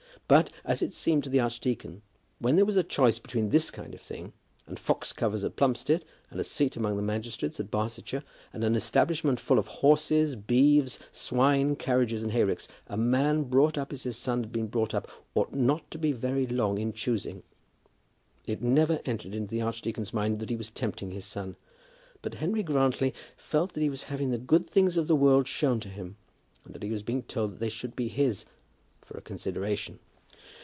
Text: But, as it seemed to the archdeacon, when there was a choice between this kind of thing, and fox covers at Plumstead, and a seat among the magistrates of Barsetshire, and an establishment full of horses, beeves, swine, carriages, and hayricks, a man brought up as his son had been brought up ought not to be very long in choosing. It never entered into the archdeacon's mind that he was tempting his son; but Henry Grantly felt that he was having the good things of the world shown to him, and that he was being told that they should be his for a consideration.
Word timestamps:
But, 0.27 0.49
as 0.63 0.81
it 0.81 0.93
seemed 0.93 1.25
to 1.25 1.29
the 1.29 1.41
archdeacon, 1.41 2.03
when 2.39 2.55
there 2.55 2.63
was 2.63 2.77
a 2.77 2.83
choice 2.85 3.19
between 3.19 3.49
this 3.49 3.69
kind 3.69 3.93
of 3.93 3.99
thing, 3.99 4.31
and 4.65 4.79
fox 4.79 5.11
covers 5.11 5.43
at 5.43 5.57
Plumstead, 5.57 6.05
and 6.29 6.39
a 6.39 6.43
seat 6.45 6.77
among 6.77 6.95
the 6.95 7.01
magistrates 7.01 7.59
of 7.59 7.69
Barsetshire, 7.69 8.23
and 8.53 8.63
an 8.63 8.75
establishment 8.75 9.41
full 9.41 9.59
of 9.59 9.67
horses, 9.67 10.37
beeves, 10.37 10.99
swine, 11.11 11.75
carriages, 11.75 12.23
and 12.23 12.31
hayricks, 12.31 12.69
a 12.87 12.95
man 12.95 13.43
brought 13.43 13.77
up 13.77 13.91
as 13.91 14.03
his 14.03 14.15
son 14.15 14.41
had 14.43 14.53
been 14.53 14.67
brought 14.67 14.93
up 14.95 15.11
ought 15.35 15.51
not 15.53 15.91
to 15.91 15.97
be 15.97 16.13
very 16.13 16.47
long 16.47 16.77
in 16.77 16.93
choosing. 16.93 17.43
It 18.45 18.61
never 18.61 19.01
entered 19.03 19.35
into 19.35 19.49
the 19.51 19.61
archdeacon's 19.61 20.13
mind 20.13 20.39
that 20.39 20.49
he 20.49 20.55
was 20.55 20.69
tempting 20.69 21.11
his 21.11 21.25
son; 21.25 21.57
but 22.21 22.35
Henry 22.35 22.63
Grantly 22.63 23.13
felt 23.35 23.73
that 23.73 23.81
he 23.83 23.89
was 23.89 24.03
having 24.03 24.31
the 24.31 24.37
good 24.37 24.69
things 24.69 24.95
of 24.95 25.09
the 25.09 25.15
world 25.17 25.45
shown 25.49 25.81
to 25.81 25.89
him, 25.89 26.15
and 26.63 26.73
that 26.73 26.83
he 26.83 26.89
was 26.89 27.03
being 27.03 27.23
told 27.23 27.51
that 27.51 27.59
they 27.59 27.67
should 27.67 27.97
be 27.97 28.07
his 28.07 28.45
for 29.01 29.17
a 29.17 29.21
consideration. 29.21 29.99